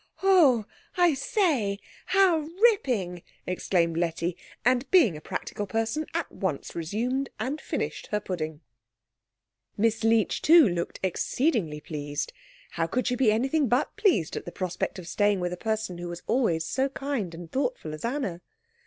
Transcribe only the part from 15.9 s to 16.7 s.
who was always